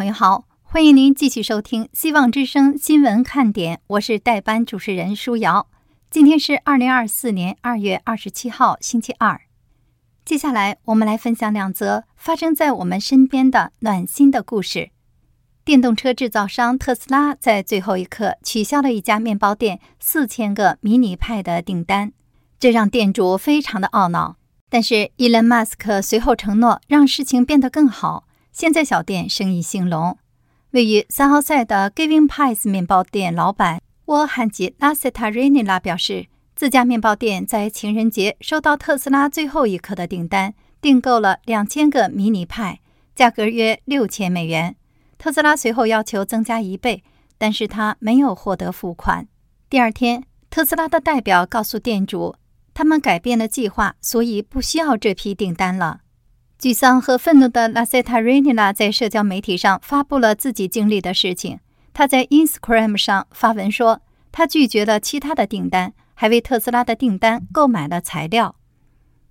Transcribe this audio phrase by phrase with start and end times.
[0.00, 5.68] 朋友好，欢迎您继续收听《希望之声》新闻看点，我是代班主持人舒瑶。
[6.10, 9.42] 今天是二零二四年二月二十七号，星期二。
[10.24, 14.88] 接下来我们来分享两则发生在我们身边的暖心的故事。
[15.66, 22.14] 电动车制造商特斯拉在最后一刻取消了一家面包店四千个迷你派的订单，
[22.58, 24.36] 这让店主非常的懊恼。
[24.70, 28.24] 但是伊隆·马斯克随后承诺让事情变得更好。
[28.52, 30.18] 现在小店生意兴隆。
[30.70, 42.80] 位于三号赛的 Giving Pies 面包店老板沃汉吉拉塞塔瑞尼拉表示，自家面包店在情人节收到特斯拉最后一刻的订单，订购了两千个迷你派，
[43.14, 44.76] 价格约六千美元。
[45.18, 47.02] 特斯拉随后要求增加一倍，
[47.36, 49.26] 但是他没有获得付款。
[49.68, 52.34] 第二天，特斯拉的代表告诉店主，
[52.74, 56.00] 他们改变了计划，所以不需要这批订单了。
[56.60, 61.58] 沮丧和愤怒的拉塞塔瑞尼拉在社交媒体上发布了自己经历的事情。
[61.94, 68.56] 他在 Instagram 上发文说，他拒绝了其他的订单，还为特斯拉的订单购买了材料。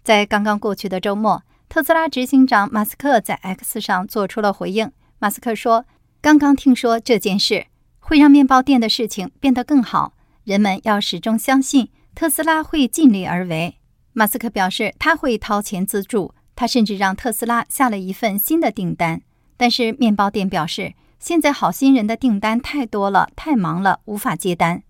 [0.04, 4.92] 在刚刚过去的周末，特斯拉执行长马斯克在 X 上做出了回应。
[5.20, 5.86] 马斯克说
[6.22, 7.68] ：“刚刚听说这件事
[8.00, 10.14] 会让面包店的事情变得更好，
[10.46, 13.76] 人们要始终相信特斯拉会尽力而为。”
[14.14, 16.34] 马斯克表示，他会掏钱资助。
[16.60, 19.22] 他甚至让特斯拉下了一份新的订单，
[19.56, 24.84] 但是面包店表示，现在好心人的订单太多了，太忙了，无法接单。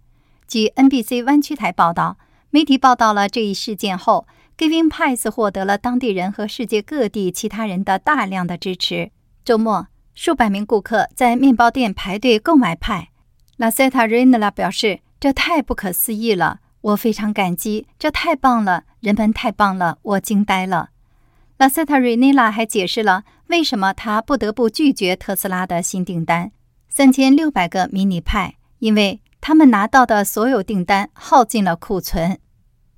[0.47, 2.17] 据 NBC 湾区台报道，
[2.49, 4.25] 媒体报道了这一事件后
[4.57, 9.11] ，Giving Pies 获得了当地人和世界各地其他人的大量的支持。
[9.45, 13.09] 周末，数百名顾客在面包店排队购买派。
[13.57, 20.89] 拉塞塔瑞纳拉表示：“这太不可思议了，我非常感激，这太棒了，人们太棒了，我惊呆了。”
[21.59, 26.53] 拉塞塔瑞内拉还解释了为什么他不得不拒绝特斯拉的新订单——
[26.87, 32.39] 三千六百个迷你派，因为他们拿到的所有订单耗尽了库存。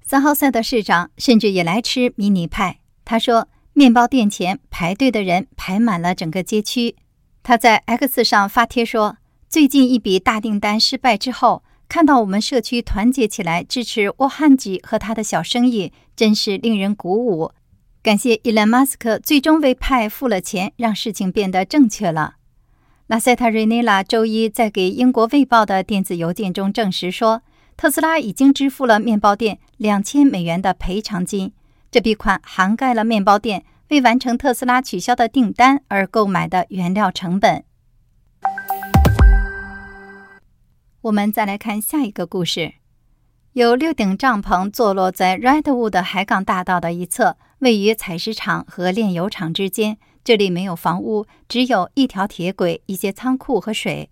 [0.04, 2.82] 三号赛的市长甚至也来吃迷你派。
[3.04, 6.96] 他说，面包店前排队的人排满了整个街区。
[7.42, 9.18] 他在 X 上发帖说
[9.50, 17.54] ：“最近一笔大订单失败之后，看到我们社区团结起来支持沃汉吉和他的小生意，真是令人鼓舞。”
[18.04, 22.38] 感谢伊隆·马斯克最终为派付了钱，让事情变得正确了。
[23.06, 27.44] 拉塞塔瑞内拉周一在给英国《卫报》的电子邮件中证实说，
[27.78, 31.54] 特斯拉已经支付了面包店两千美元的赔偿金，
[31.92, 37.64] 这笔款涵盖了面包店为完成特斯拉取消的订单而购买的原料成本。
[41.02, 42.74] 我们再来看下一个故事。
[43.54, 49.98] 有六顶帐篷坐落在 Redwood 海港大道的一侧，位于采石场和炼油厂之间。
[50.24, 54.12] 这里没有房屋，只有一条铁轨、一些仓库和水。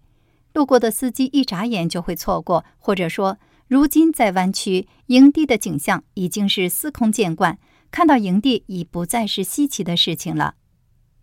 [0.54, 3.38] 路过的司机一眨眼就会错过，或者说，
[3.68, 7.60] 如今在湾区营地的景象已经是司空见惯，
[7.92, 10.56] 看到营地已不再是稀奇的事情了。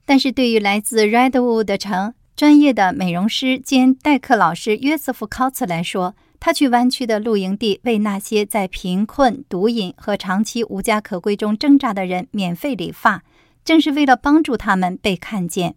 [0.04, 13.22] 但是对于来自 Redwood 城专业的美容师兼代课老师约瑟夫·考茨来说，他去湾区的露营地，为那些在贫困、毒瘾和长期无家可归中挣扎的人免费理发，
[13.64, 15.74] 正是为了帮助他们被看见。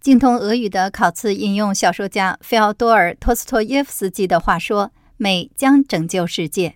[0.00, 6.74] 精通俄语的考茨引用小说家费奥多尔·托斯托耶夫斯基的话说：“美将拯救世界。”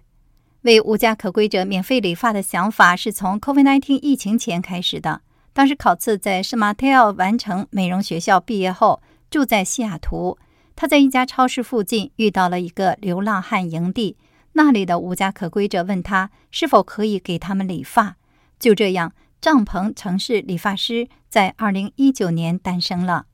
[0.63, 5.21] 为无家可归者免费理发的想法是从 COVID-19 疫情前开始的。
[5.53, 10.39] 当时考茨在圣马特奥完成美容学校毕业后，住在西雅图。
[10.81, 14.17] 他在一家超市附近遇到了一个流浪汉营地，
[14.53, 18.15] 那里的无家可归者问他是否可以给他们理发。
[18.61, 23.27] 就这样，帐篷城市理发师在2019年诞生了。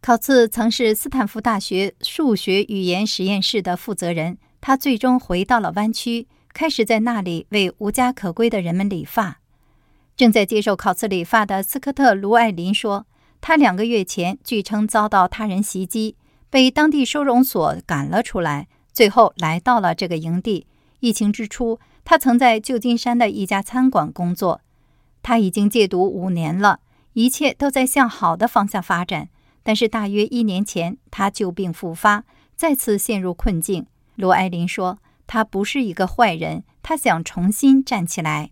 [0.00, 9.40] 考茨曾是斯坦福大学数学语言实验室的负责人，他最终回到了湾区，开始在那里为无家可归的人们理发。
[10.16, 13.06] 正在接受考茨理发的斯科特·卢艾林说，
[13.40, 16.14] 他两个月前据称遭到他人袭击。
[16.52, 20.66] 被当地收容所赶了出来，最后来到了这个营地。
[21.00, 24.60] 疫情之初，他曾在旧金山的一家餐馆工作。
[25.22, 26.80] 他已经戒毒五年了，
[27.14, 29.30] 一切都在向好的方向发展。
[29.62, 33.86] 但是大约一年前，他旧病复发，再次陷入困境。
[34.16, 38.50] 罗艾琳说：“他不是一个坏人，他想重新站起来。”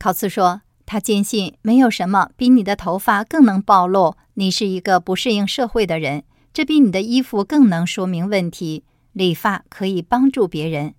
[0.00, 8.84] 考茨说：“他坚信没有什么比你的头发更能暴露你是一个不适应社会的人。”这比你的衣服更能说明问题。
[9.12, 10.94] 理发可以帮助别人。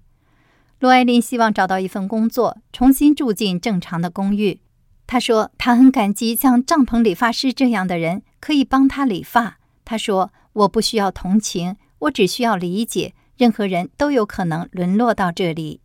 [0.80, 4.60] 罗艾琳希望找到一份工作，重新住进正常的公寓。
[5.08, 9.58] 他说，他很感激像帐篷理发师这样的人可以帮他理发。
[9.84, 13.14] 他说：“我不需要同情，我只需要理解。
[13.38, 15.82] 任何人都有可能沦落到这里。”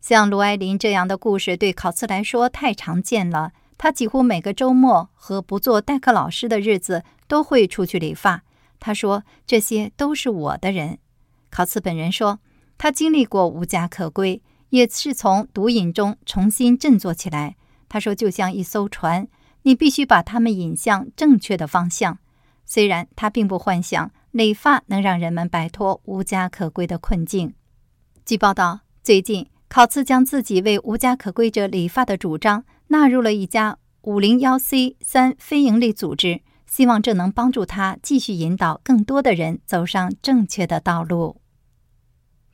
[0.00, 3.52] 像卢艾琳这样的故事对考茨来说太常见了。
[3.76, 8.43] 他几乎每个周末和不做代课老师的日子都会出去理发。
[8.80, 10.98] 他说：“这些都是我的人。”
[11.50, 12.40] 考茨本人说
[12.78, 17.56] ：“他经历过无家可归，也是从毒瘾中重新振作起来。”
[17.88, 19.28] 他说：“就像一艘船，
[19.62, 22.18] 你必须把他们引向正确的方向。”
[22.66, 27.54] 虽然他并不幻想理发能让人们摆脱无家可归的困境。
[28.24, 29.46] 据报道，最近。
[29.66, 36.42] 考茨将自己为无家可归者理发的主张纳入了一家五零幺 C 三非营利组织，
[36.74, 41.40] 希望这能帮助他继续引导更多的人走上正确的道路。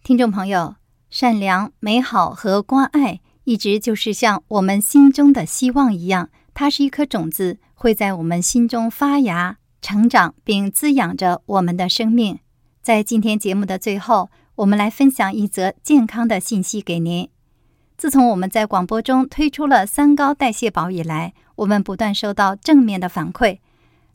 [0.03, 0.75] 听众朋友，
[1.09, 12.41] 善良、美好和关爱一直就是像我们心中的希望一样，它是一颗种子，会在我们心中发芽、成长，并滋养着我们的生命。
[12.83, 14.29] 在今天节目的最后。
[14.57, 17.31] 我们来分享一则健康的信息给您。
[17.97, 23.61] 自从我们在广播中推出了三高代谢宝以来，我们不断收到正面的反馈。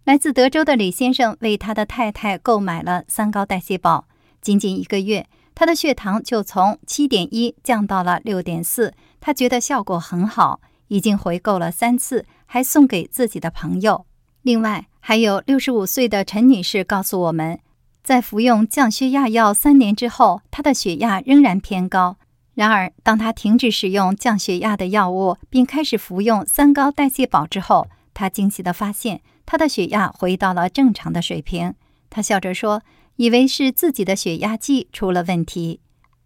[0.05, 4.05] 来自德州的李先生为他的太太购买了三高代谢宝，
[4.39, 5.25] 仅仅一个月，
[5.55, 14.05] 他的血糖就从七点一降到了六点四，他觉得效果很好，已经回购了三次，还送给自己的朋友。
[14.43, 17.59] 另外，还有六十五岁的陈女士告诉我们。
[18.03, 22.17] 在服用降血压药三年之后，他的血压仍然偏高。
[22.53, 31.74] 然而，当他停止使用降血压的药物，并开始服用三高代谢宝之后，他惊喜地发现他的血压回到了正常的水平。
[32.09, 32.81] 他笑着说
[33.18, 35.80] ：“以为是自己的血压计出了问题。”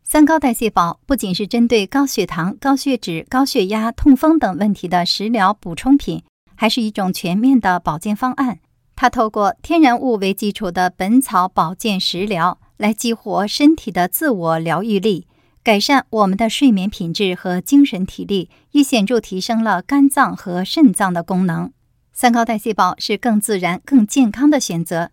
[0.03, 6.23] 三高代谢宝不仅是针对高血糖、高血脂、高血压、痛风等问题的食疗补充品，
[6.55, 8.59] 还是一种全面的保健方案。
[8.95, 15.27] 它透过天然物为基础的本草保健食疗，来激活身体的自我疗愈力，
[15.63, 21.71] 改善我们的睡眠品质和精神体力，也显著提升了肝脏和肾脏的功能。
[22.21, 25.11] 三高代谢宝是更自然、更健康的选择。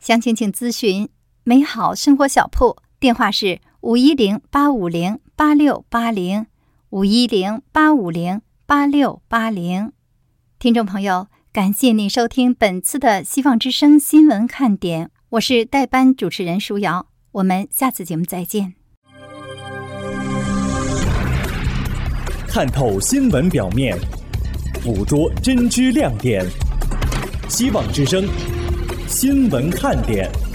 [0.00, 1.08] 详情请咨询
[1.44, 6.46] 美好生活小铺，电话是五一零八五零八六八零
[6.90, 9.92] 五一零八五零八六八零。
[10.58, 11.28] 听众朋友。
[11.52, 18.74] 感谢您收听本次的《希望之声》新闻看点，我是代班主持人舒瑶，我们下次节目再见。
[22.48, 23.96] 看透新闻表面，
[24.88, 26.42] 捕捉真知亮点，
[27.46, 28.24] 《希望之声》
[29.06, 30.47] 新闻看点。